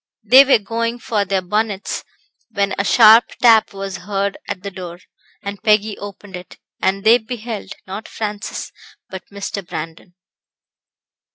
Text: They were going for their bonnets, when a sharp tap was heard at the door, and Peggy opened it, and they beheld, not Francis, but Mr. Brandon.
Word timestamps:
They 0.23 0.43
were 0.43 0.57
going 0.57 0.97
for 0.97 1.25
their 1.25 1.43
bonnets, 1.43 2.03
when 2.49 2.73
a 2.79 2.83
sharp 2.83 3.25
tap 3.39 3.71
was 3.71 3.97
heard 3.97 4.35
at 4.49 4.63
the 4.63 4.71
door, 4.71 4.97
and 5.43 5.61
Peggy 5.61 5.95
opened 5.99 6.35
it, 6.35 6.57
and 6.81 7.03
they 7.03 7.19
beheld, 7.19 7.73
not 7.85 8.07
Francis, 8.07 8.71
but 9.11 9.27
Mr. 9.31 9.63
Brandon. 9.63 10.15